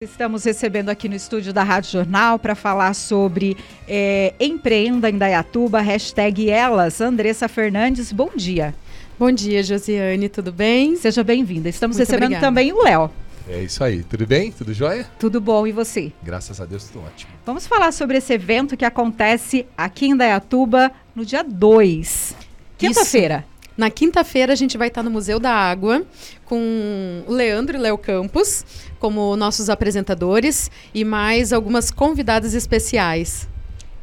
Estamos 0.00 0.44
recebendo 0.44 0.90
aqui 0.90 1.08
no 1.08 1.16
estúdio 1.16 1.52
da 1.52 1.64
Rádio 1.64 1.90
Jornal 1.90 2.38
para 2.38 2.54
falar 2.54 2.94
sobre 2.94 3.56
é, 3.88 4.32
Empreenda 4.38 5.10
em 5.10 5.18
Dayatuba, 5.18 5.80
hashtag 5.80 6.48
elas. 6.48 7.00
Andressa 7.00 7.48
Fernandes, 7.48 8.12
bom 8.12 8.30
dia. 8.36 8.72
Bom 9.18 9.32
dia, 9.32 9.60
Josiane, 9.60 10.28
tudo 10.28 10.52
bem? 10.52 10.94
Seja 10.94 11.24
bem-vinda. 11.24 11.68
Estamos 11.68 11.96
Muito 11.96 12.06
recebendo 12.06 12.26
obrigada. 12.26 12.46
também 12.46 12.72
o 12.72 12.80
Léo. 12.80 13.10
É 13.48 13.60
isso 13.60 13.82
aí, 13.82 14.04
tudo 14.04 14.24
bem? 14.24 14.52
Tudo 14.52 14.72
jóia? 14.72 15.04
Tudo 15.18 15.40
bom, 15.40 15.66
e 15.66 15.72
você? 15.72 16.12
Graças 16.22 16.60
a 16.60 16.64
Deus, 16.64 16.84
tudo 16.84 17.04
ótimo. 17.04 17.32
Vamos 17.44 17.66
falar 17.66 17.90
sobre 17.92 18.18
esse 18.18 18.32
evento 18.32 18.76
que 18.76 18.84
acontece 18.84 19.66
aqui 19.76 20.06
em 20.06 20.16
Dayatuba 20.16 20.92
no 21.12 21.24
dia 21.24 21.42
2, 21.42 22.36
quinta-feira. 22.78 23.44
Na 23.78 23.90
quinta-feira 23.90 24.52
a 24.52 24.56
gente 24.56 24.76
vai 24.76 24.88
estar 24.88 25.04
no 25.04 25.10
Museu 25.10 25.38
da 25.38 25.52
Água 25.52 26.04
com 26.44 27.22
Leandro 27.28 27.76
e 27.76 27.80
Léo 27.80 27.96
Campos 27.96 28.66
como 28.98 29.36
nossos 29.36 29.70
apresentadores 29.70 30.68
e 30.92 31.04
mais 31.04 31.52
algumas 31.52 31.92
convidadas 31.92 32.54
especiais. 32.54 33.48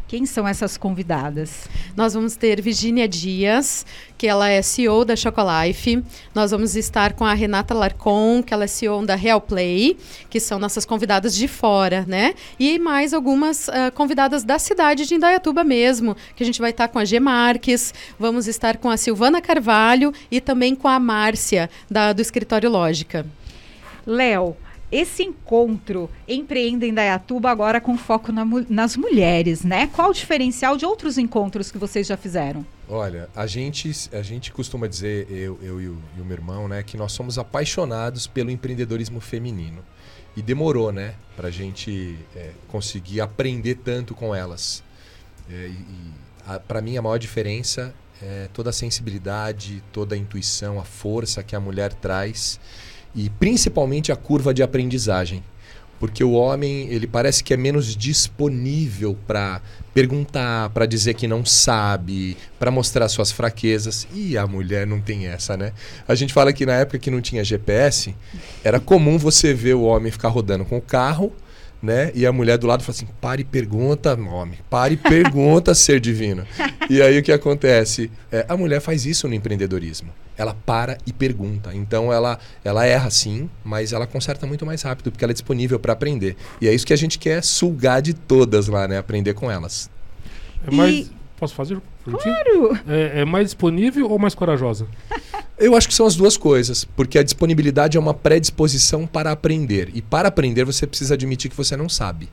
Quem 0.08 0.23
são 0.23 0.48
essas 0.48 0.77
convidadas? 0.77 1.68
Nós 1.98 2.13
vamos 2.13 2.36
ter 2.36 2.62
Virginia 2.62 3.08
Dias, 3.08 3.84
que 4.16 4.27
ela 4.27 4.48
é 4.48 4.62
CEO 4.62 5.04
da 5.04 5.16
Chocolife. 5.16 6.04
Nós 6.34 6.52
vamos 6.52 6.76
estar 6.76 7.13
com 7.13 7.26
a 7.26 7.34
Renata 7.34 7.73
Larcon, 7.73 8.44
que 8.44 8.54
ela 8.54 8.66
é 8.66 8.68
CEO 8.68 9.04
da 9.04 9.16
Real 9.16 9.41
Play, 9.41 9.98
que 10.30 10.40
são 10.40 10.60
nossas 10.60 10.86
convidadas 10.86 11.36
de 11.36 11.48
fora, 11.48 12.05
né? 12.08 12.36
E 12.60 12.77
mais 12.77 13.16
algumas 13.16 13.68
uh, 13.68 13.91
convidadas 13.96 14.44
da 14.44 14.60
cidade 14.60 15.08
de 15.08 15.16
Indaiatuba 15.16 15.63
mesmo, 15.63 16.16
que 16.35 16.44
a 16.44 16.46
gente 16.46 16.62
vai 16.62 16.70
estar 16.70 16.88
com 16.88 16.99
a 16.99 17.05
G 17.05 17.20
Marques, 17.20 17.91
vamos 18.20 18.48
estar 18.48 18.77
com 18.77 18.91
a 18.91 18.98
Silvana 18.98 19.41
Carvalho 19.41 20.13
e 20.30 20.40
também 20.40 20.76
com 20.76 20.88
a 20.88 20.99
Márcia, 20.99 21.68
da, 21.90 22.13
do 22.13 22.22
Escritório 22.22 22.70
Lógica. 22.70 23.26
Léo, 24.05 24.55
esse 24.91 25.23
encontro 25.23 26.09
Empreenda 26.27 26.85
em 26.85 26.93
Dayatuba 26.93 27.49
agora 27.49 27.81
com 27.81 27.98
foco 27.98 28.31
na, 28.31 28.45
nas 28.70 28.95
mulheres, 28.95 29.63
né? 29.63 29.88
Qual 29.88 30.10
o 30.10 30.13
diferencial 30.13 30.77
de 30.77 30.85
outros 30.85 31.18
encontros 31.18 31.71
que 31.71 31.77
vocês 31.77 32.07
já 32.07 32.18
fizeram? 32.18 32.65
Olha, 32.87 33.29
a 33.35 33.48
gente, 33.48 33.91
a 34.13 34.21
gente 34.21 34.51
costuma 34.51 34.87
dizer, 34.87 35.27
eu, 35.29 35.60
eu 35.62 35.82
e, 35.82 35.87
o, 35.87 35.98
e 36.18 36.21
o 36.21 36.26
meu 36.26 36.37
irmão, 36.37 36.68
né, 36.68 36.84
que 36.84 36.98
nós 36.98 37.12
somos 37.12 37.40
apaixonados 37.40 38.27
pelo 38.27 38.51
empreendedorismo 38.51 39.20
feminino. 39.20 39.84
E 40.37 40.41
demorou, 40.41 40.91
né, 40.91 41.15
para 41.35 41.48
a 41.48 41.51
gente 41.51 42.17
é, 42.35 42.51
conseguir 42.67 43.21
aprender 43.21 43.76
tanto 43.76 44.13
com 44.13 44.35
elas. 44.35 44.84
É, 45.49 45.71
para 46.67 46.82
mim, 46.82 46.98
a 46.98 47.01
maior 47.01 47.17
diferença 47.17 47.93
é 48.21 48.49
toda 48.54 48.70
a 48.70 48.73
sensibilidade, 48.73 49.84
toda 49.91 50.15
a 50.15 50.17
intuição, 50.17 50.79
a 50.79 50.84
força 50.84 51.43
que 51.43 51.55
a 51.55 51.60
mulher 51.60 51.93
traz 51.93 52.60
e 53.16 53.30
principalmente 53.30 54.12
a 54.12 54.16
curva 54.16 54.54
de 54.54 54.62
aprendizagem. 54.62 55.44
Porque 55.98 56.24
o 56.24 56.34
homem, 56.34 56.90
ele 56.90 57.08
parece 57.08 57.41
que 57.41 57.54
é 57.54 57.57
menos 57.57 57.96
disponível 57.96 59.18
para 59.26 59.62
perguntar, 59.94 60.70
para 60.72 60.85
dizer 60.85 61.13
que 61.13 61.26
não 61.26 61.46
sabe, 61.46 62.35
para 62.60 62.70
mostrar 62.70 63.07
suas 63.07 63.32
fraquezas. 63.32 64.06
E 64.13 64.38
a 64.38 64.46
mulher 64.46 64.85
não 64.85 65.00
tem 65.00 65.28
essa, 65.28 65.56
né? 65.56 65.72
A 66.06 66.13
gente 66.13 66.34
fala 66.34 66.52
que 66.52 66.66
na 66.66 66.74
época 66.74 67.00
que 67.00 67.09
não 67.09 67.22
tinha 67.22 67.46
GPS, 67.46 68.13
era 68.62 68.78
comum 68.78 69.18
você 69.18 69.53
ver 69.53 69.75
o 69.75 69.84
homem 69.84 70.12
ficar 70.12 70.28
rodando 70.28 70.66
com 70.66 70.78
o 70.78 70.81
carro 70.81 71.31
né? 71.86 72.12
E 72.14 72.25
a 72.25 72.31
mulher 72.31 72.58
do 72.58 72.68
lado 72.68 72.84
fala 72.84 72.96
assim: 72.96 73.08
pare 73.22 73.41
e 73.41 73.46
pergunta, 73.46 74.14
homem, 74.14 74.59
pare 74.69 74.96
e 74.96 74.97
pergunta, 74.97 75.74
ser 75.75 76.00
divino. 76.00 76.46
E 76.90 77.02
aí 77.02 77.18
o 77.19 77.24
que 77.24 77.31
acontece? 77.31 78.12
É, 78.31 78.46
a 78.50 78.58
mulher 78.58 78.81
faz 78.81 79.06
isso 79.06 79.28
no 79.28 79.34
empreendedorismo. 79.34 80.09
Ela 80.38 80.53
para 80.66 80.97
e 81.06 81.13
pergunta. 81.13 81.74
Então 81.74 82.12
ela, 82.12 82.38
ela 82.63 82.86
erra 82.86 83.09
sim, 83.09 83.50
mas 83.63 83.94
ela 83.94 84.06
conserta 84.06 84.46
muito 84.46 84.66
mais 84.66 84.81
rápido, 84.81 85.12
porque 85.12 85.24
ela 85.24 85.31
é 85.31 85.34
disponível 85.34 85.80
para 85.80 85.94
aprender. 85.94 86.36
E 86.59 86.68
é 86.68 86.74
isso 86.74 86.86
que 86.86 86.91
a 86.91 86.97
gente 86.97 87.18
quer 87.18 87.41
sugar 87.41 88.02
de 88.02 88.13
todas 88.13 88.68
lá, 88.68 88.88
né? 88.88 88.97
Aprender 88.97 89.34
com 89.34 89.50
elas. 89.50 89.90
É 90.68 90.72
mais. 90.72 91.08
E... 91.08 91.12
Posso 91.38 91.53
fazer? 91.53 91.81
Claro! 92.03 92.80
É, 92.88 93.22
é 93.22 93.25
mais 93.25 93.47
disponível 93.47 94.09
ou 94.09 94.18
mais 94.18 94.34
corajosa? 94.34 94.88
Eu 95.57 95.75
acho 95.75 95.88
que 95.88 95.93
são 95.93 96.05
as 96.05 96.16
duas 96.16 96.35
coisas, 96.35 96.83
porque 96.83 97.17
a 97.17 97.23
disponibilidade 97.23 97.97
é 97.97 97.99
uma 97.99 98.13
predisposição 98.13 99.07
para 99.07 99.31
aprender. 99.31 99.89
E 99.93 100.01
para 100.01 100.27
aprender 100.27 100.66
você 100.66 100.85
precisa 100.85 101.13
admitir 101.13 101.49
que 101.49 101.55
você 101.55 101.77
não 101.77 101.88
sabe. 101.88 102.29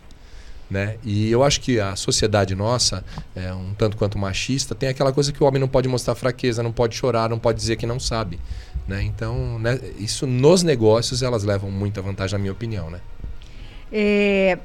Né? 0.68 0.96
E 1.04 1.30
eu 1.30 1.44
acho 1.44 1.60
que 1.60 1.78
a 1.78 1.94
sociedade 1.94 2.54
nossa, 2.54 3.04
é 3.36 3.52
um 3.52 3.74
tanto 3.74 3.96
quanto 3.96 4.18
machista, 4.18 4.74
tem 4.74 4.88
aquela 4.88 5.12
coisa 5.12 5.30
que 5.30 5.42
o 5.42 5.46
homem 5.46 5.60
não 5.60 5.68
pode 5.68 5.86
mostrar 5.86 6.14
fraqueza, 6.14 6.62
não 6.62 6.72
pode 6.72 6.96
chorar, 6.96 7.28
não 7.28 7.38
pode 7.38 7.58
dizer 7.58 7.76
que 7.76 7.86
não 7.86 8.00
sabe. 8.00 8.40
Né? 8.88 9.02
Então, 9.02 9.58
né, 9.58 9.78
isso 9.98 10.26
nos 10.26 10.62
negócios 10.62 11.22
elas 11.22 11.44
levam 11.44 11.70
muita 11.70 12.00
vantagem, 12.00 12.32
na 12.32 12.38
minha 12.38 12.52
opinião. 12.52 12.90
Né? 12.90 13.00
É, 13.92 14.58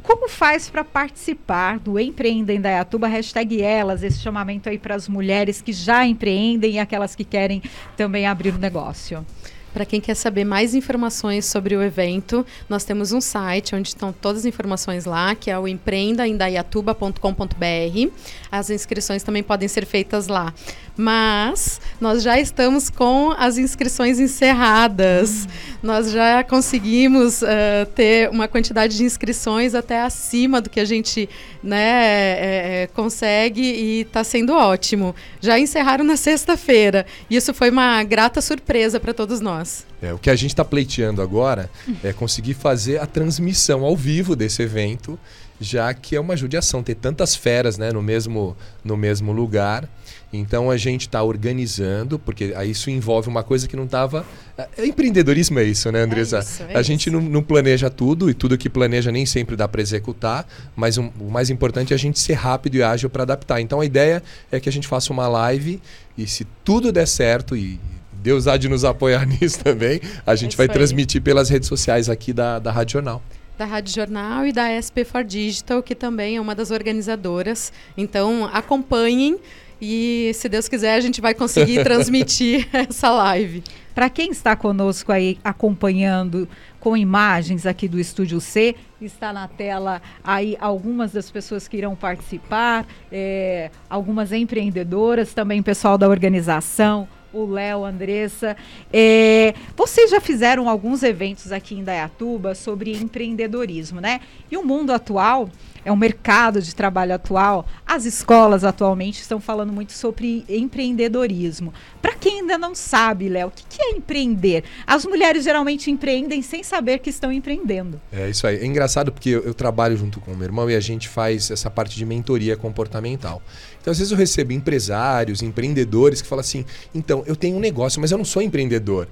como 0.00 0.28
faz 0.28 0.68
para 0.68 0.84
participar 0.84 1.78
do 1.78 1.98
Empreenda 1.98 2.52
em 2.52 2.60
Dayatuba? 2.60 3.06
Hashtag 3.06 3.62
elas, 3.62 4.02
esse 4.02 4.20
chamamento 4.20 4.68
aí 4.68 4.78
para 4.78 4.94
as 4.94 5.08
mulheres 5.08 5.60
que 5.60 5.72
já 5.72 6.06
empreendem 6.06 6.72
e 6.72 6.78
aquelas 6.78 7.14
que 7.14 7.24
querem 7.24 7.62
também 7.96 8.26
abrir 8.26 8.52
o 8.52 8.56
um 8.56 8.60
negócio. 8.60 9.24
Para 9.72 9.84
quem 9.84 10.00
quer 10.00 10.14
saber 10.14 10.44
mais 10.44 10.74
informações 10.74 11.46
sobre 11.46 11.76
o 11.76 11.82
evento, 11.82 12.44
nós 12.68 12.82
temos 12.82 13.12
um 13.12 13.20
site 13.20 13.72
onde 13.74 13.88
estão 13.88 14.12
todas 14.12 14.40
as 14.40 14.46
informações 14.46 15.04
lá, 15.04 15.36
que 15.36 15.50
é 15.50 15.58
o 15.58 15.68
empreendaindaiatuba.com.br. 15.68 18.12
As 18.50 18.68
inscrições 18.68 19.22
também 19.22 19.44
podem 19.44 19.68
ser 19.68 19.86
feitas 19.86 20.26
lá. 20.26 20.52
Mas 20.96 21.80
nós 22.00 22.22
já 22.22 22.38
estamos 22.38 22.90
com 22.90 23.32
as 23.38 23.58
inscrições 23.58 24.18
encerradas. 24.18 25.46
Nós 25.82 26.10
já 26.10 26.42
conseguimos 26.42 27.40
uh, 27.40 27.46
ter 27.94 28.28
uma 28.28 28.48
quantidade 28.48 28.96
de 28.96 29.04
inscrições 29.04 29.74
até 29.74 30.02
acima 30.02 30.60
do 30.60 30.68
que 30.68 30.80
a 30.80 30.84
gente 30.84 31.28
né, 31.62 32.82
é, 32.82 32.88
consegue 32.92 33.62
e 33.62 34.00
está 34.00 34.24
sendo 34.24 34.52
ótimo. 34.52 35.14
Já 35.40 35.58
encerraram 35.58 36.04
na 36.04 36.16
sexta-feira. 36.16 37.06
Isso 37.30 37.54
foi 37.54 37.70
uma 37.70 38.02
grata 38.02 38.42
surpresa 38.42 38.98
para 38.98 39.14
todos 39.14 39.40
nós 39.40 39.59
nós. 39.60 39.86
É, 40.02 40.12
o 40.12 40.18
que 40.18 40.30
a 40.30 40.36
gente 40.36 40.50
está 40.50 40.64
pleiteando 40.64 41.22
agora 41.22 41.70
é 42.02 42.12
conseguir 42.12 42.54
fazer 42.54 43.00
a 43.00 43.06
transmissão 43.06 43.84
ao 43.84 43.96
vivo 43.96 44.34
desse 44.34 44.62
evento, 44.62 45.18
já 45.60 45.92
que 45.92 46.16
é 46.16 46.20
uma 46.20 46.36
judiação 46.36 46.82
ter 46.82 46.94
tantas 46.94 47.36
feras 47.36 47.76
né, 47.76 47.92
no, 47.92 48.02
mesmo, 48.02 48.56
no 48.82 48.96
mesmo 48.96 49.30
lugar. 49.30 49.88
Então 50.32 50.70
a 50.70 50.76
gente 50.76 51.02
está 51.02 51.22
organizando, 51.22 52.16
porque 52.18 52.54
isso 52.64 52.88
envolve 52.88 53.28
uma 53.28 53.42
coisa 53.42 53.66
que 53.66 53.76
não 53.76 53.84
estava. 53.84 54.24
É, 54.56 54.86
empreendedorismo 54.86 55.58
é 55.58 55.64
isso, 55.64 55.90
né, 55.90 56.02
Andresa? 56.02 56.38
É 56.38 56.40
isso, 56.40 56.62
é 56.62 56.76
a 56.76 56.82
gente 56.82 57.10
não, 57.10 57.20
não, 57.20 57.42
planeja 57.42 57.90
tudo 57.90 58.30
e 58.30 58.34
tudo 58.34 58.56
que 58.56 58.70
planeja 58.70 59.10
nem 59.10 59.26
sempre 59.26 59.56
dá 59.56 59.66
para 59.66 59.82
executar, 59.82 60.46
mas 60.76 60.96
um, 60.96 61.10
o 61.18 61.30
mais 61.30 61.50
importante 61.50 61.92
é 61.92 61.96
a 61.96 61.98
gente 61.98 62.18
ser 62.18 62.34
rápido 62.34 62.76
e 62.76 62.82
ágil 62.82 63.10
para 63.10 63.24
adaptar. 63.24 63.60
Então 63.60 63.80
a 63.80 63.84
ideia 63.84 64.22
é 64.52 64.60
que 64.60 64.68
a 64.68 64.72
gente 64.72 64.86
faça 64.86 65.12
uma 65.12 65.26
live 65.26 65.82
e 66.16 66.26
se 66.28 66.46
tudo 66.64 66.92
der 66.92 67.06
certo 67.06 67.56
e 67.56 67.80
Deus 68.22 68.46
há 68.46 68.56
de 68.56 68.68
nos 68.68 68.84
apoiar 68.84 69.26
nisso 69.26 69.62
também. 69.62 70.00
A 70.26 70.34
gente 70.34 70.54
é 70.54 70.56
vai 70.56 70.68
transmitir 70.68 71.22
pelas 71.22 71.48
redes 71.48 71.68
sociais 71.68 72.08
aqui 72.08 72.32
da, 72.32 72.58
da 72.58 72.70
Rádio 72.70 72.94
Jornal 72.94 73.22
da 73.58 73.66
Rádio 73.66 73.94
Jornal 73.94 74.46
e 74.46 74.52
da 74.52 74.70
SP 74.72 75.04
for 75.04 75.22
Digital, 75.22 75.82
que 75.82 75.94
também 75.94 76.38
é 76.38 76.40
uma 76.40 76.54
das 76.54 76.70
organizadoras. 76.70 77.70
Então, 77.94 78.48
acompanhem 78.50 79.38
e, 79.78 80.30
se 80.34 80.48
Deus 80.48 80.66
quiser, 80.66 80.94
a 80.94 81.00
gente 81.00 81.20
vai 81.20 81.34
conseguir 81.34 81.82
transmitir 81.84 82.66
essa 82.72 83.10
live. 83.10 83.62
Para 83.94 84.08
quem 84.08 84.30
está 84.30 84.56
conosco 84.56 85.12
aí 85.12 85.38
acompanhando 85.44 86.48
com 86.78 86.96
imagens 86.96 87.66
aqui 87.66 87.86
do 87.86 88.00
Estúdio 88.00 88.40
C, 88.40 88.74
está 88.98 89.30
na 89.30 89.46
tela 89.46 90.00
aí 90.24 90.56
algumas 90.58 91.12
das 91.12 91.30
pessoas 91.30 91.68
que 91.68 91.76
irão 91.76 91.94
participar, 91.94 92.86
é, 93.12 93.70
algumas 93.90 94.32
empreendedoras, 94.32 95.34
também 95.34 95.62
pessoal 95.62 95.98
da 95.98 96.08
organização, 96.08 97.06
o 97.32 97.46
Léo, 97.46 97.84
Andressa. 97.84 98.56
É, 98.92 99.54
vocês 99.76 100.10
já 100.10 100.20
fizeram 100.20 100.68
alguns 100.68 101.02
eventos 101.02 101.52
aqui 101.52 101.74
em 101.74 101.84
Dayatuba 101.84 102.54
sobre 102.54 102.92
empreendedorismo, 102.92 104.00
né? 104.00 104.20
E 104.50 104.56
o 104.56 104.64
mundo 104.64 104.92
atual 104.92 105.48
é 105.84 105.92
um 105.92 105.96
mercado 105.96 106.60
de 106.60 106.74
trabalho 106.74 107.14
atual. 107.14 107.66
As 107.86 108.04
escolas 108.04 108.64
atualmente 108.64 109.20
estão 109.20 109.40
falando 109.40 109.72
muito 109.72 109.92
sobre 109.92 110.44
empreendedorismo. 110.48 111.72
Para 112.00 112.14
quem 112.14 112.40
ainda 112.40 112.58
não 112.58 112.74
sabe, 112.74 113.28
Léo, 113.28 113.48
o 113.48 113.50
que, 113.50 113.64
que, 113.68 113.82
é 113.82 113.90
empreender? 113.90 114.64
As 114.86 115.04
mulheres 115.04 115.44
geralmente 115.44 115.90
empreendem 115.90 116.42
sem 116.42 116.62
saber 116.62 116.98
que 116.98 117.10
estão 117.10 117.32
empreendendo. 117.32 118.00
É 118.12 118.28
isso 118.28 118.46
aí. 118.46 118.56
É 118.56 118.66
engraçado 118.66 119.12
porque 119.12 119.30
eu, 119.30 119.42
eu 119.42 119.54
trabalho 119.54 119.96
junto 119.96 120.20
com 120.20 120.32
o 120.32 120.36
meu 120.36 120.46
irmão 120.46 120.70
e 120.70 120.74
a 120.74 120.80
gente 120.80 121.08
faz 121.08 121.50
essa 121.50 121.70
parte 121.70 121.96
de 121.96 122.04
mentoria 122.04 122.56
comportamental. 122.56 123.42
Então, 123.80 123.90
às 123.90 123.98
vezes 123.98 124.12
eu 124.12 124.18
recebo 124.18 124.52
empresários, 124.52 125.42
empreendedores 125.42 126.20
que 126.20 126.28
falam 126.28 126.40
assim: 126.40 126.64
então, 126.94 127.22
eu 127.26 127.34
tenho 127.34 127.56
um 127.56 127.60
negócio, 127.60 128.00
mas 128.00 128.10
eu 128.10 128.18
não 128.18 128.24
sou 128.24 128.42
empreendedor. 128.42 129.08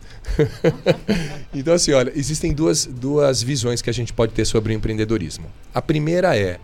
então, 1.54 1.74
assim, 1.74 1.92
olha, 1.92 2.12
existem 2.14 2.52
duas, 2.52 2.84
duas 2.84 3.42
visões 3.42 3.80
que 3.80 3.88
a 3.88 3.94
gente 3.94 4.12
pode 4.12 4.32
ter 4.32 4.44
sobre 4.44 4.72
o 4.72 4.76
empreendedorismo. 4.76 5.46
A 5.74 5.80
primeira 5.80 6.36
é 6.36 6.58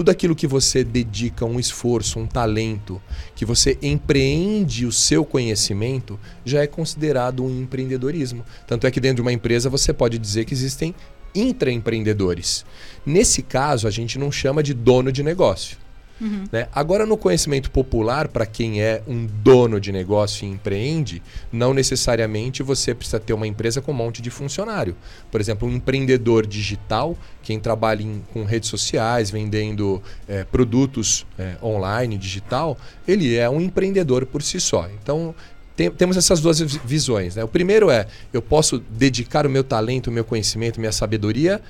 tudo 0.00 0.08
aquilo 0.08 0.34
que 0.34 0.46
você 0.46 0.82
dedica 0.82 1.44
um 1.44 1.60
esforço, 1.60 2.18
um 2.18 2.26
talento, 2.26 3.02
que 3.36 3.44
você 3.44 3.76
empreende 3.82 4.86
o 4.86 4.92
seu 4.92 5.26
conhecimento, 5.26 6.18
já 6.42 6.62
é 6.62 6.66
considerado 6.66 7.44
um 7.44 7.60
empreendedorismo. 7.60 8.42
Tanto 8.66 8.86
é 8.86 8.90
que 8.90 8.98
dentro 8.98 9.16
de 9.16 9.20
uma 9.20 9.32
empresa 9.32 9.68
você 9.68 9.92
pode 9.92 10.18
dizer 10.18 10.46
que 10.46 10.54
existem 10.54 10.94
intraempreendedores. 11.34 12.64
Nesse 13.04 13.42
caso, 13.42 13.86
a 13.86 13.90
gente 13.90 14.18
não 14.18 14.32
chama 14.32 14.62
de 14.62 14.72
dono 14.72 15.12
de 15.12 15.22
negócio. 15.22 15.76
Uhum. 16.20 16.44
Né? 16.52 16.68
Agora, 16.72 17.06
no 17.06 17.16
conhecimento 17.16 17.70
popular, 17.70 18.28
para 18.28 18.44
quem 18.44 18.82
é 18.82 19.02
um 19.06 19.26
dono 19.26 19.80
de 19.80 19.90
negócio 19.90 20.46
e 20.46 20.50
empreende, 20.50 21.22
não 21.52 21.72
necessariamente 21.72 22.62
você 22.62 22.94
precisa 22.94 23.18
ter 23.18 23.32
uma 23.32 23.46
empresa 23.46 23.80
com 23.80 23.92
um 23.92 23.94
monte 23.94 24.20
de 24.20 24.30
funcionário. 24.30 24.94
Por 25.30 25.40
exemplo, 25.40 25.66
um 25.66 25.72
empreendedor 25.72 26.46
digital, 26.46 27.16
quem 27.42 27.58
trabalha 27.58 28.02
em, 28.02 28.22
com 28.32 28.44
redes 28.44 28.68
sociais, 28.68 29.30
vendendo 29.30 30.02
é, 30.28 30.44
produtos 30.44 31.26
é, 31.38 31.54
online, 31.62 32.18
digital, 32.18 32.76
ele 33.08 33.36
é 33.36 33.48
um 33.48 33.60
empreendedor 33.60 34.26
por 34.26 34.42
si 34.42 34.60
só. 34.60 34.88
Então, 35.02 35.34
tem, 35.74 35.90
temos 35.90 36.16
essas 36.16 36.40
duas 36.40 36.60
visões. 36.60 37.36
Né? 37.36 37.44
O 37.44 37.48
primeiro 37.48 37.90
é, 37.90 38.06
eu 38.32 38.42
posso 38.42 38.78
dedicar 38.90 39.46
o 39.46 39.50
meu 39.50 39.64
talento, 39.64 40.08
o 40.08 40.12
meu 40.12 40.24
conhecimento, 40.24 40.78
minha 40.78 40.92
sabedoria 40.92 41.60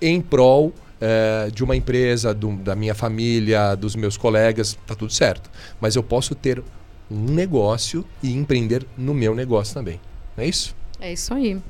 em 0.00 0.20
prol 0.20 0.72
é, 1.00 1.50
de 1.52 1.62
uma 1.62 1.76
empresa, 1.76 2.34
do, 2.34 2.56
da 2.56 2.74
minha 2.74 2.94
família, 2.94 3.74
dos 3.74 3.94
meus 3.94 4.16
colegas, 4.16 4.78
tá 4.86 4.94
tudo 4.94 5.12
certo. 5.12 5.50
Mas 5.80 5.96
eu 5.96 6.02
posso 6.02 6.34
ter 6.34 6.62
um 7.10 7.24
negócio 7.24 8.04
e 8.22 8.34
empreender 8.34 8.86
no 8.96 9.14
meu 9.14 9.34
negócio 9.34 9.74
também. 9.74 10.00
Não 10.36 10.44
é 10.44 10.48
isso? 10.48 10.74
É 11.00 11.12
isso 11.12 11.32
aí. 11.32 11.60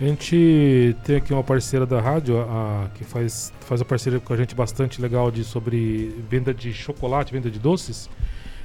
A 0.00 0.04
gente 0.04 0.96
tem 1.04 1.16
aqui 1.16 1.32
uma 1.32 1.42
parceira 1.42 1.84
da 1.84 2.00
rádio, 2.00 2.40
a, 2.40 2.88
que 2.94 3.04
faz, 3.04 3.52
faz 3.60 3.80
a 3.80 3.84
parceria 3.84 4.18
com 4.18 4.32
a 4.32 4.36
gente 4.36 4.54
bastante 4.54 5.00
legal 5.00 5.30
de, 5.30 5.44
sobre 5.44 6.14
venda 6.28 6.54
de 6.54 6.72
chocolate, 6.72 7.32
venda 7.32 7.50
de 7.50 7.58
doces. 7.58 8.08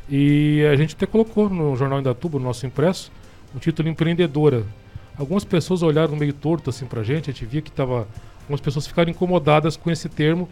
E 0.09 0.63
a 0.71 0.75
gente 0.75 0.95
até 0.95 1.05
colocou 1.05 1.49
no 1.49 1.75
Jornal 1.75 1.99
Indatuba, 1.99 2.37
no 2.37 2.45
nosso 2.45 2.65
impresso, 2.65 3.11
o 3.53 3.59
título 3.59 3.89
Empreendedora. 3.89 4.63
Algumas 5.17 5.43
pessoas 5.43 5.81
olharam 5.81 6.15
meio 6.15 6.33
torto 6.33 6.69
assim 6.69 6.85
pra 6.85 7.03
gente, 7.03 7.29
a 7.29 7.33
gente 7.33 7.45
via 7.45 7.61
que 7.61 7.71
tava 7.71 8.07
Algumas 8.45 8.61
pessoas 8.61 8.87
ficaram 8.87 9.09
incomodadas 9.09 9.75
com 9.75 9.91
esse 9.91 10.07
termo, 10.07 10.47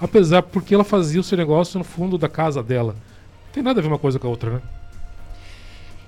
apesar 0.00 0.42
porque 0.42 0.74
ela 0.74 0.84
fazia 0.84 1.20
o 1.20 1.24
seu 1.24 1.38
negócio 1.38 1.78
no 1.78 1.84
fundo 1.84 2.18
da 2.18 2.28
casa 2.28 2.62
dela. 2.62 2.94
Não 2.94 3.52
tem 3.52 3.62
nada 3.62 3.80
a 3.80 3.82
ver 3.82 3.88
uma 3.88 3.98
coisa 3.98 4.18
com 4.18 4.26
a 4.26 4.30
outra, 4.30 4.50
né? 4.50 4.62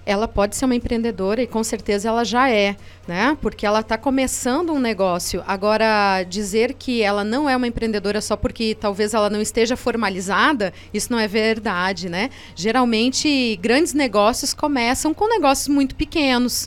ela 0.08 0.26
pode 0.26 0.56
ser 0.56 0.64
uma 0.64 0.74
empreendedora 0.74 1.42
e 1.42 1.46
com 1.46 1.62
certeza 1.62 2.08
ela 2.08 2.24
já 2.24 2.48
é, 2.48 2.76
né? 3.06 3.36
Porque 3.42 3.66
ela 3.66 3.80
está 3.80 3.98
começando 3.98 4.72
um 4.72 4.78
negócio. 4.78 5.44
Agora, 5.46 6.22
dizer 6.22 6.72
que 6.72 7.02
ela 7.02 7.22
não 7.22 7.46
é 7.46 7.54
uma 7.54 7.66
empreendedora 7.66 8.22
só 8.22 8.34
porque 8.34 8.74
talvez 8.74 9.12
ela 9.12 9.28
não 9.28 9.42
esteja 9.42 9.76
formalizada, 9.76 10.72
isso 10.94 11.12
não 11.12 11.18
é 11.18 11.28
verdade, 11.28 12.08
né? 12.08 12.30
Geralmente, 12.56 13.58
grandes 13.60 13.92
negócios 13.92 14.54
começam 14.54 15.12
com 15.12 15.28
negócios 15.28 15.68
muito 15.68 15.94
pequenos. 15.94 16.66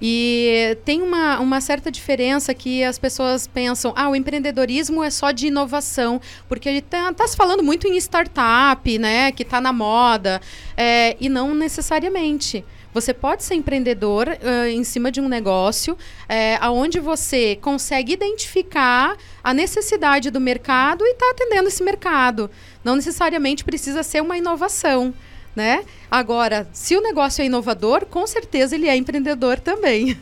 E 0.00 0.78
tem 0.84 1.02
uma, 1.02 1.38
uma 1.40 1.60
certa 1.60 1.90
diferença 1.90 2.54
que 2.54 2.82
as 2.82 2.98
pessoas 2.98 3.46
pensam, 3.46 3.92
ah, 3.96 4.08
o 4.08 4.16
empreendedorismo 4.16 5.04
é 5.04 5.10
só 5.10 5.30
de 5.30 5.48
inovação, 5.48 6.20
porque 6.48 6.68
está 6.70 7.12
tá 7.12 7.26
se 7.26 7.36
falando 7.36 7.62
muito 7.62 7.86
em 7.86 7.96
startup, 7.96 8.98
né, 8.98 9.30
que 9.32 9.42
está 9.42 9.60
na 9.60 9.72
moda, 9.72 10.40
é, 10.76 11.16
e 11.20 11.28
não 11.28 11.54
necessariamente. 11.54 12.64
Você 12.92 13.14
pode 13.14 13.44
ser 13.44 13.54
empreendedor 13.54 14.26
uh, 14.28 14.66
em 14.66 14.82
cima 14.82 15.12
de 15.12 15.20
um 15.20 15.28
negócio 15.28 15.96
é, 16.28 16.56
aonde 16.60 16.98
você 16.98 17.56
consegue 17.60 18.14
identificar 18.14 19.16
a 19.44 19.54
necessidade 19.54 20.28
do 20.28 20.40
mercado 20.40 21.04
e 21.04 21.12
está 21.12 21.30
atendendo 21.30 21.68
esse 21.68 21.84
mercado. 21.84 22.50
Não 22.82 22.96
necessariamente 22.96 23.62
precisa 23.62 24.02
ser 24.02 24.20
uma 24.20 24.36
inovação 24.36 25.14
né? 25.54 25.84
Agora, 26.10 26.68
se 26.72 26.96
o 26.96 27.02
negócio 27.02 27.42
é 27.42 27.46
inovador, 27.46 28.06
com 28.06 28.26
certeza 28.26 28.74
ele 28.74 28.88
é 28.88 28.96
empreendedor 28.96 29.58
também. 29.58 30.16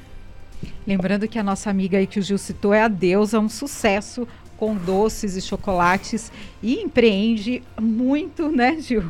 Lembrando 0.87 1.29
que 1.29 1.39
a 1.39 1.43
nossa 1.43 1.69
amiga 1.71 1.99
aí 1.99 2.07
que 2.07 2.19
o 2.19 2.23
Gil 2.23 2.39
citou 2.39 2.73
é 2.73 2.83
a 2.83 2.89
Deusa, 2.89 3.39
um 3.39 3.49
sucesso 3.49 4.27
com 4.57 4.75
doces 4.75 5.37
e 5.37 5.41
chocolates 5.41 6.33
e 6.63 6.81
empreende 6.81 7.63
muito, 7.81 8.49
né, 8.49 8.79
Gil? 8.81 9.05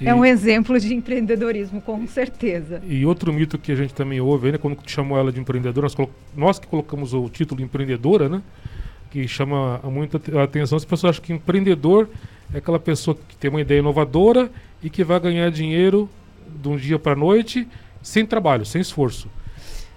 E, 0.00 0.06
é 0.06 0.14
um 0.14 0.24
exemplo 0.24 0.78
de 0.78 0.92
empreendedorismo, 0.92 1.80
com 1.80 2.06
certeza. 2.06 2.82
E 2.86 3.06
outro 3.06 3.32
mito 3.32 3.56
que 3.56 3.72
a 3.72 3.76
gente 3.76 3.94
também 3.94 4.20
ouve, 4.20 4.52
né, 4.52 4.58
quando 4.58 4.76
chamou 4.86 5.16
ela 5.16 5.32
de 5.32 5.40
empreendedora, 5.40 5.86
nós, 5.86 6.08
nós 6.36 6.58
que 6.58 6.66
colocamos 6.66 7.14
o 7.14 7.28
título 7.28 7.62
empreendedora, 7.62 8.28
né, 8.28 8.42
que 9.10 9.26
chama 9.26 9.80
muita 9.84 10.20
atenção, 10.42 10.76
as 10.76 10.84
pessoas 10.84 11.10
acham 11.10 11.24
que 11.24 11.32
empreendedor 11.32 12.08
é 12.52 12.58
aquela 12.58 12.78
pessoa 12.78 13.16
que 13.28 13.36
tem 13.36 13.50
uma 13.50 13.60
ideia 13.60 13.78
inovadora 13.78 14.50
e 14.82 14.90
que 14.90 15.04
vai 15.04 15.20
ganhar 15.20 15.50
dinheiro 15.50 16.08
de 16.60 16.68
um 16.68 16.76
dia 16.76 16.98
para 16.98 17.14
noite 17.14 17.66
sem 18.02 18.24
trabalho, 18.24 18.64
sem 18.64 18.80
esforço. 18.80 19.28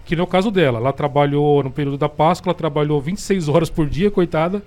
Que 0.06 0.16
no 0.16 0.28
caso 0.28 0.52
dela, 0.52 0.80
ela 0.80 0.92
trabalhou 0.92 1.64
no 1.64 1.72
período 1.72 1.98
da 1.98 2.10
Páscoa, 2.10 2.50
ela 2.50 2.58
trabalhou 2.58 3.00
26 3.02 3.48
horas 3.48 3.70
por 3.70 3.88
dia, 3.88 4.12
coitada, 4.12 4.62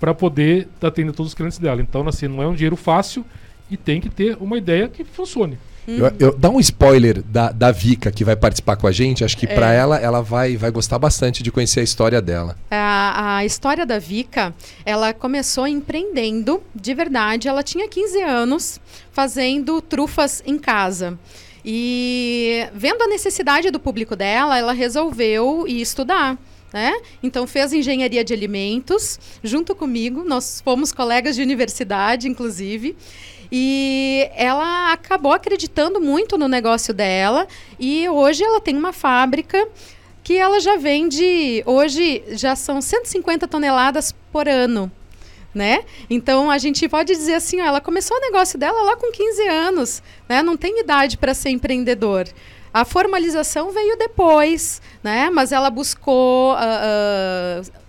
para 0.00 0.12
poder 0.12 0.68
atender 0.80 1.12
todos 1.12 1.30
os 1.30 1.34
clientes 1.34 1.58
dela. 1.58 1.80
Então, 1.80 2.06
assim, 2.08 2.26
não 2.26 2.42
é 2.42 2.46
um 2.46 2.54
dinheiro 2.54 2.76
fácil 2.76 3.24
e 3.70 3.76
tem 3.76 4.00
que 4.00 4.10
ter 4.10 4.36
uma 4.40 4.58
ideia 4.58 4.88
que 4.88 5.04
funcione. 5.04 5.56
Eu, 5.86 6.12
eu, 6.18 6.38
dá 6.38 6.48
um 6.48 6.60
spoiler 6.60 7.22
da, 7.22 7.50
da 7.50 7.72
Vika 7.72 8.12
que 8.12 8.24
vai 8.24 8.36
participar 8.36 8.76
com 8.76 8.86
a 8.86 8.92
gente. 8.92 9.24
Acho 9.24 9.36
que 9.36 9.46
é. 9.46 9.54
para 9.54 9.72
ela, 9.72 9.98
ela 9.98 10.22
vai, 10.22 10.56
vai 10.56 10.70
gostar 10.70 10.98
bastante 10.98 11.42
de 11.42 11.50
conhecer 11.50 11.80
a 11.80 11.82
história 11.82 12.22
dela. 12.22 12.56
A, 12.70 13.38
a 13.38 13.44
história 13.44 13.84
da 13.84 13.98
Vika, 13.98 14.54
ela 14.84 15.12
começou 15.12 15.66
empreendendo 15.66 16.62
de 16.74 16.94
verdade. 16.94 17.48
Ela 17.48 17.62
tinha 17.62 17.88
15 17.88 18.22
anos, 18.22 18.80
fazendo 19.10 19.80
trufas 19.80 20.42
em 20.46 20.56
casa. 20.58 21.18
E 21.64 22.68
vendo 22.74 23.02
a 23.02 23.08
necessidade 23.08 23.70
do 23.70 23.78
público 23.78 24.16
dela, 24.16 24.58
ela 24.58 24.72
resolveu 24.72 25.64
ir 25.66 25.80
estudar. 25.80 26.38
Né? 26.72 26.94
Então 27.22 27.46
fez 27.46 27.72
engenharia 27.72 28.24
de 28.24 28.32
alimentos 28.32 29.20
junto 29.44 29.74
comigo. 29.74 30.24
Nós 30.24 30.60
fomos 30.64 30.90
colegas 30.90 31.36
de 31.36 31.42
universidade, 31.42 32.28
inclusive. 32.28 32.96
E 33.54 34.30
ela 34.34 34.92
acabou 34.92 35.30
acreditando 35.30 36.00
muito 36.00 36.38
no 36.38 36.48
negócio 36.48 36.94
dela 36.94 37.46
e 37.78 38.08
hoje 38.08 38.42
ela 38.42 38.62
tem 38.62 38.74
uma 38.74 38.94
fábrica 38.94 39.68
que 40.24 40.38
ela 40.38 40.58
já 40.58 40.76
vende, 40.76 41.62
hoje 41.66 42.24
já 42.30 42.56
são 42.56 42.80
150 42.80 43.46
toneladas 43.46 44.14
por 44.32 44.48
ano. 44.48 44.90
Né? 45.54 45.84
Então 46.08 46.50
a 46.50 46.56
gente 46.56 46.88
pode 46.88 47.14
dizer 47.14 47.34
assim, 47.34 47.60
ó, 47.60 47.66
ela 47.66 47.80
começou 47.80 48.16
o 48.16 48.20
negócio 48.20 48.58
dela 48.58 48.84
lá 48.84 48.96
com 48.96 49.12
15 49.12 49.48
anos, 49.48 50.02
né? 50.26 50.42
Não 50.42 50.56
tem 50.56 50.80
idade 50.80 51.18
para 51.18 51.34
ser 51.34 51.50
empreendedor. 51.50 52.26
A 52.72 52.86
formalização 52.86 53.70
veio 53.70 53.98
depois, 53.98 54.80
né? 55.02 55.28
Mas 55.28 55.52
ela 55.52 55.68
buscou 55.68 56.54
uh, 56.54 56.56
uh, 56.56 57.81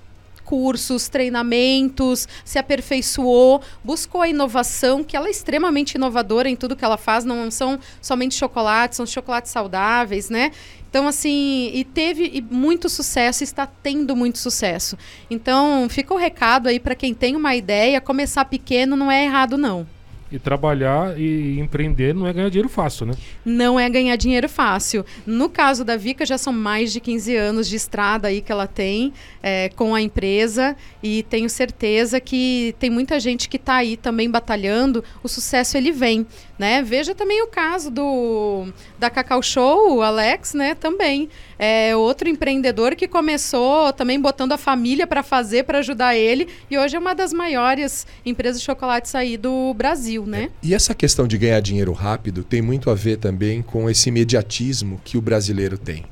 cursos, 0.44 1.10
treinamentos, 1.10 2.28
se 2.44 2.60
aperfeiçoou, 2.60 3.62
buscou 3.84 4.22
a 4.22 4.30
inovação, 4.30 5.04
que 5.04 5.16
ela 5.16 5.28
é 5.28 5.32
extremamente 5.32 5.96
inovadora 5.96 6.50
em 6.50 6.56
tudo 6.56 6.76
que 6.76 6.86
ela 6.86 6.98
faz, 6.98 7.26
não 7.26 7.50
são 7.50 7.80
somente 8.02 8.36
chocolates, 8.36 8.98
são 8.98 9.06
chocolates 9.06 9.52
saudáveis, 9.52 10.30
né? 10.30 10.52
Então, 10.90 11.08
assim, 11.08 11.72
e 11.74 11.84
teve 11.84 12.46
muito 12.52 12.88
sucesso, 12.88 13.44
está 13.44 13.66
tendo 13.66 14.16
muito 14.16 14.38
sucesso. 14.38 14.96
Então, 15.28 15.88
fica 15.90 16.14
o 16.14 16.18
recado 16.18 16.68
aí 16.68 16.80
para 16.80 16.94
quem 16.94 17.16
tem 17.16 17.36
uma 17.36 17.56
ideia, 17.56 18.00
começar 18.00 18.46
pequeno 18.46 18.96
não 18.96 19.10
é 19.10 19.26
errado, 19.26 19.58
não. 19.58 19.88
E 20.34 20.40
trabalhar 20.40 21.14
e 21.16 21.60
empreender 21.60 22.12
não 22.12 22.26
é 22.26 22.34
ganhar 22.34 22.50
dinheiro 22.50 22.68
fácil, 22.68 23.06
né? 23.06 23.14
Não 23.46 23.80
é 23.80 23.88
ganhar 23.88 24.16
dinheiro 24.16 24.50
fácil. 24.50 25.06
No 25.28 25.48
caso 25.48 25.86
da 25.86 25.96
Vika, 25.96 26.26
já 26.26 26.40
são 26.40 26.52
mais 26.52 26.92
de 26.92 27.00
15 27.00 27.36
anos 27.36 27.70
de 27.70 27.76
estrada 27.76 28.30
aí 28.30 28.42
que 28.42 28.52
ela 28.52 28.66
tem 28.66 29.14
é, 29.44 29.70
com 29.76 29.94
a 29.94 30.02
empresa 30.02 30.76
e 31.04 31.22
tenho 31.30 31.48
certeza 31.48 32.20
que 32.20 32.74
tem 32.80 32.90
muita 32.90 33.20
gente 33.20 33.48
que 33.48 33.58
está 33.58 33.76
aí 33.76 33.96
também 33.96 34.28
batalhando. 34.28 35.04
O 35.22 35.28
sucesso 35.28 35.78
ele 35.78 35.92
vem, 35.92 36.26
né? 36.58 36.82
Veja 36.82 37.14
também 37.14 37.44
o 37.44 37.48
caso 37.48 37.92
do 37.92 38.66
da 38.98 39.12
Cacau 39.12 39.44
Show, 39.44 39.98
o 39.98 40.02
Alex, 40.02 40.56
né? 40.56 40.74
Também 40.74 41.30
é 41.64 41.96
outro 41.96 42.28
empreendedor 42.28 42.94
que 42.94 43.08
começou 43.08 43.94
também 43.94 44.20
botando 44.20 44.52
a 44.52 44.58
família 44.58 45.08
para 45.08 45.24
fazer, 45.24 45.64
para 45.64 45.80
ajudar 45.80 46.14
ele, 46.14 46.50
e 46.70 46.78
hoje 46.78 46.98
é 46.98 47.00
uma 47.00 47.16
das 47.16 47.32
maiores 47.32 48.06
empresas 48.26 48.60
de 48.60 48.66
chocolate 48.66 49.16
aí 49.16 49.38
do 49.38 49.74
Brasil, 49.74 50.26
né? 50.26 50.44
É. 50.44 50.50
E 50.62 50.74
essa 50.74 50.94
questão 50.94 51.26
de 51.26 51.38
ganhar 51.38 51.62
dinheiro 51.62 51.94
rápido 51.94 52.44
tem 52.44 52.62
muito 52.62 52.90
a 52.90 52.96
ver 52.96 53.18
também 53.18 53.62
com 53.62 53.90
esse 53.90 54.10
imediatismo 54.10 55.00
que 55.06 55.18
o 55.18 55.22
brasileiro 55.22 55.78
tem, 55.78 56.04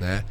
né? 0.00 0.24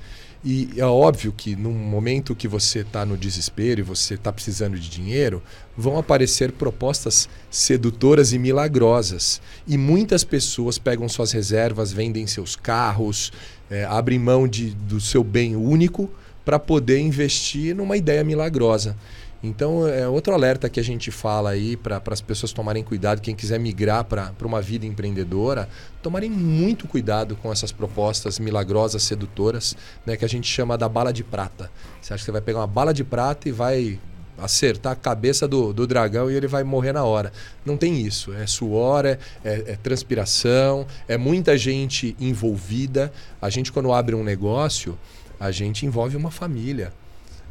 E 0.46 0.70
é 0.76 0.86
óbvio 0.86 1.32
que 1.32 1.56
no 1.56 1.72
momento 1.72 2.36
que 2.36 2.50
você 2.50 2.80
está 2.80 3.06
no 3.06 3.16
desespero 3.16 3.80
e 3.80 3.84
você 3.84 4.16
está 4.16 4.32
precisando 4.32 4.78
de 4.78 4.90
dinheiro, 4.90 5.42
vão 5.78 5.98
aparecer 5.98 6.52
propostas 6.52 7.30
sedutoras 7.50 8.34
e 8.34 8.40
milagrosas. 8.40 9.42
E 9.66 9.78
muitas 9.78 10.26
pessoas 10.26 10.78
pegam 10.78 11.08
suas 11.08 11.32
reservas, 11.32 11.94
vendem 11.94 12.28
seus 12.28 12.58
carros, 12.58 13.32
é, 13.72 13.86
abrem 13.86 14.20
mão 14.20 14.46
de, 14.46 14.72
do 14.72 15.00
seu 15.00 15.24
bem 15.24 15.56
único 15.56 16.10
para 16.44 16.60
poder 16.60 17.00
investir 17.00 17.74
numa 17.74 17.96
ideia 17.96 18.22
milagrosa. 18.22 18.98
Então, 19.44 19.86
é 19.86 20.08
outro 20.08 20.34
alerta 20.34 20.70
que 20.70 20.80
a 20.80 20.84
gente 20.84 21.12
fala 21.12 21.50
aí 21.50 21.76
para 21.76 22.02
as 22.08 22.22
pessoas 22.22 22.54
tomarem 22.54 22.82
cuidado, 22.82 23.20
quem 23.20 23.36
quiser 23.36 23.60
migrar 23.60 24.06
para 24.06 24.34
uma 24.42 24.62
vida 24.62 24.86
empreendedora, 24.86 25.68
tomarem 26.02 26.30
muito 26.30 26.88
cuidado 26.88 27.36
com 27.36 27.52
essas 27.52 27.70
propostas 27.70 28.40
milagrosas, 28.40 29.04
sedutoras, 29.04 29.76
né, 30.06 30.16
que 30.16 30.24
a 30.24 30.30
gente 30.30 30.48
chama 30.48 30.78
da 30.78 30.88
bala 30.88 31.12
de 31.12 31.26
prata. 31.26 31.70
Você 32.02 32.14
acha 32.14 32.22
que 32.22 32.26
você 32.26 32.32
vai 32.32 32.40
pegar 32.40 32.60
uma 32.60 32.68
bala 32.68 32.94
de 32.94 33.04
prata 33.04 33.50
e 33.50 33.52
vai 33.52 34.00
acertar 34.38 34.94
a 34.94 34.96
cabeça 34.96 35.46
do, 35.46 35.74
do 35.74 35.86
dragão 35.86 36.32
e 36.32 36.36
ele 36.36 36.48
vai 36.48 36.64
morrer 36.64 36.94
na 36.94 37.04
hora. 37.04 37.34
Não 37.66 37.76
tem 37.76 38.00
isso. 38.00 38.34
É 38.34 38.48
suor, 38.48 39.06
é, 39.06 39.20
é, 39.44 39.64
é, 39.74 39.76
transpiração, 39.76 40.88
é 41.06 41.18
muita 41.18 41.58
gente 41.58 42.16
envolvida. 42.18 43.12
A 43.42 43.50
gente, 43.50 43.74
quando 43.74 43.92
abre 43.92 44.16
um 44.16 44.24
negócio, 44.24 44.98
a 45.38 45.52
gente 45.52 45.86
envolve 45.86 46.16
uma 46.16 46.32
família 46.32 46.94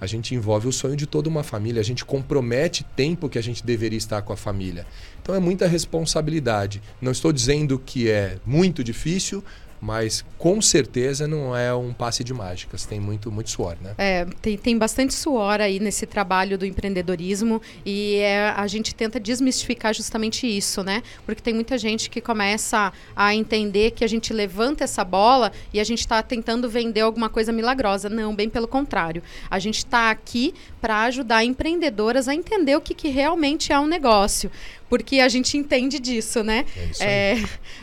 a 0.03 0.07
gente 0.07 0.35
envolve 0.35 0.67
o 0.67 0.73
sonho 0.73 0.97
de 0.97 1.07
toda 1.07 1.29
uma 1.29 1.45
família, 1.45 1.81
a 1.81 1.85
gente 1.85 2.05
compromete 2.05 2.83
tempo 2.97 3.29
que 3.29 3.39
a 3.39 3.41
gente 3.41 3.65
deveria 3.65 3.97
estar 3.97 4.21
com 4.23 4.33
a 4.33 4.37
família. 4.37 4.85
Então 5.23 5.33
é 5.33 5.39
muita 5.39 5.69
responsabilidade. 5.69 6.83
Não 7.01 7.13
estou 7.13 7.33
dizendo 7.33 7.79
que 7.79 8.11
é 8.11 8.37
muito 8.45 8.83
difícil, 8.83 9.45
mas 9.83 10.25
com 10.39 10.63
certeza 10.63 11.27
não 11.27 11.57
é 11.57 11.75
um 11.75 11.93
passe 11.93 12.23
de 12.23 12.33
mágicas, 12.33 12.87
tem 12.87 13.01
muito, 13.01 13.33
muito 13.33 13.51
suor, 13.51 13.77
né? 13.83 13.95
É, 13.99 14.25
tem, 14.41 14.57
tem 14.57 14.79
bastante 14.79 15.13
suor 15.13 15.61
aí 15.61 15.81
nesse 15.81 16.07
trabalho 16.07 16.57
do 16.57 16.65
empreendedorismo 16.65 17.61
e 17.85 18.15
é, 18.19 18.51
a 18.51 18.65
gente 18.69 18.95
tenta 18.95 19.19
desmistificar 19.19 19.93
justamente 19.93 20.47
isso, 20.47 20.85
né? 20.85 21.03
Porque 21.27 21.43
tem 21.43 21.53
muita 21.53 21.77
gente 21.77 22.09
que 22.09 22.21
começa 22.21 22.93
a 23.17 23.35
entender 23.35 23.91
que 23.91 24.05
a 24.05 24.09
gente 24.09 24.33
levanta 24.33 24.85
essa 24.85 25.03
bola 25.03 25.51
e 25.73 25.81
a 25.81 25.85
gente 25.85 25.99
está 25.99 26.23
tentando 26.23 26.69
vender 26.69 27.01
alguma 27.01 27.29
coisa 27.29 27.51
milagrosa. 27.51 28.09
Não, 28.09 28.37
bem 28.37 28.49
pelo 28.49 28.69
contrário. 28.69 29.21
A 29.51 29.59
gente 29.59 29.79
está 29.79 30.13
aqui 30.13 30.55
para 30.81 31.03
ajudar 31.03 31.45
empreendedoras 31.45 32.29
a 32.29 32.35
entender 32.35 32.77
o 32.77 32.81
que, 32.81 32.95
que 32.95 33.09
realmente 33.09 33.73
é 33.73 33.81
um 33.81 33.87
negócio 33.87 34.49
porque 34.93 35.21
a 35.21 35.29
gente 35.31 35.57
entende 35.57 35.99
disso, 35.99 36.45
né? 36.45 36.67
É 37.01 37.39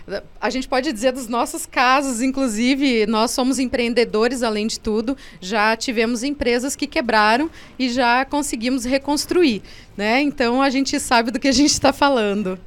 é, 0.08 0.22
a 0.40 0.48
gente 0.52 0.68
pode 0.68 0.94
dizer 0.94 1.12
dos 1.12 1.28
nossos 1.28 1.66
casos, 1.66 2.22
inclusive, 2.22 3.08
nós 3.08 3.32
somos 3.32 3.58
empreendedores, 3.58 4.44
além 4.44 4.68
de 4.68 4.80
tudo, 4.80 5.18
já 5.42 5.76
tivemos 5.76 6.22
empresas 6.22 6.76
que 6.76 6.86
quebraram 6.86 7.50
e 7.80 7.90
já 7.90 8.24
conseguimos 8.26 8.86
reconstruir, 8.86 9.64
né? 9.98 10.22
Então 10.22 10.62
a 10.62 10.70
gente 10.70 11.00
sabe 11.00 11.32
do 11.32 11.40
que 11.40 11.48
a 11.48 11.52
gente 11.52 11.72
está 11.72 11.92
falando. 11.92 12.60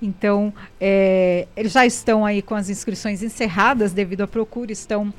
Então, 0.00 0.54
é, 0.80 1.48
eles 1.56 1.72
já 1.72 1.84
estão 1.84 2.24
aí 2.24 2.42
com 2.42 2.54
as 2.54 2.70
inscrições 2.70 3.20
encerradas 3.20 3.92
devido 3.92 4.20
à 4.20 4.28
procura, 4.28 4.70
estão 4.70 5.12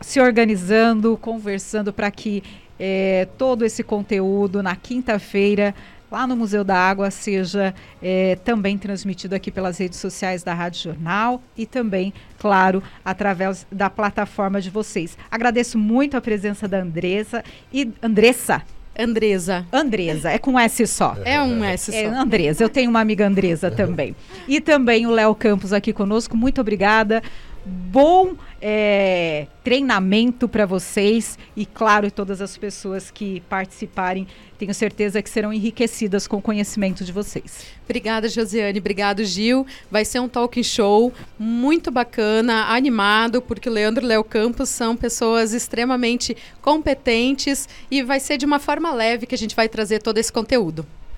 se 0.00 0.18
organizando, 0.18 1.14
conversando 1.18 1.92
para 1.92 2.10
que 2.10 2.42
é, 2.78 3.28
todo 3.36 3.64
esse 3.64 3.82
conteúdo 3.82 4.62
na 4.62 4.76
quinta-feira 4.76 5.74
lá 6.10 6.26
no 6.26 6.36
Museu 6.36 6.64
da 6.64 6.76
Água 6.76 7.10
seja 7.10 7.74
é, 8.02 8.36
também 8.44 8.78
transmitido 8.78 9.34
aqui 9.34 9.50
pelas 9.50 9.78
redes 9.78 9.98
sociais 9.98 10.42
da 10.42 10.54
Rádio 10.54 10.82
Jornal 10.82 11.42
e 11.56 11.66
também, 11.66 12.12
claro, 12.38 12.82
através 13.04 13.66
da 13.70 13.90
plataforma 13.90 14.60
de 14.60 14.70
vocês. 14.70 15.16
Agradeço 15.30 15.78
muito 15.78 16.16
a 16.16 16.20
presença 16.20 16.68
da 16.68 16.80
Andressa 16.80 17.44
e 17.72 17.90
Andressa. 18.02 18.62
Andresa. 18.98 19.66
Andresa, 19.70 20.30
é 20.30 20.38
com 20.38 20.58
S 20.58 20.86
só. 20.86 21.16
É 21.24 21.40
um 21.40 21.62
S 21.62 21.92
só. 21.92 21.98
É, 21.98 22.06
Andresa, 22.06 22.64
eu 22.64 22.68
tenho 22.68 22.88
uma 22.88 23.00
amiga 23.00 23.26
Andresa 23.26 23.70
também. 23.70 24.16
E 24.48 24.60
também 24.60 25.06
o 25.06 25.10
Léo 25.10 25.34
Campos 25.34 25.72
aqui 25.72 25.92
conosco, 25.92 26.36
muito 26.36 26.60
obrigada 26.60 27.22
bom 27.66 28.36
é, 28.62 29.48
treinamento 29.64 30.48
para 30.48 30.64
vocês 30.64 31.36
e, 31.56 31.66
claro, 31.66 32.10
todas 32.12 32.40
as 32.40 32.56
pessoas 32.56 33.10
que 33.10 33.40
participarem, 33.48 34.26
tenho 34.56 34.72
certeza 34.72 35.20
que 35.20 35.28
serão 35.28 35.52
enriquecidas 35.52 36.28
com 36.28 36.36
o 36.36 36.42
conhecimento 36.42 37.04
de 37.04 37.10
vocês. 37.12 37.66
Obrigada, 37.84 38.28
Josiane. 38.28 38.78
Obrigado, 38.78 39.24
Gil. 39.24 39.66
Vai 39.90 40.04
ser 40.04 40.20
um 40.20 40.28
talk 40.28 40.62
show 40.62 41.12
muito 41.38 41.90
bacana, 41.90 42.72
animado, 42.72 43.42
porque 43.42 43.68
Leandro 43.68 44.04
e 44.04 44.08
Léo 44.08 44.22
Campos 44.22 44.68
são 44.68 44.96
pessoas 44.96 45.52
extremamente 45.52 46.36
competentes 46.62 47.68
e 47.90 48.02
vai 48.02 48.20
ser 48.20 48.38
de 48.38 48.46
uma 48.46 48.60
forma 48.60 48.94
leve 48.94 49.26
que 49.26 49.34
a 49.34 49.38
gente 49.38 49.56
vai 49.56 49.68
trazer 49.68 50.00
todo 50.00 50.18
esse 50.18 50.32
conteúdo. 50.32 50.86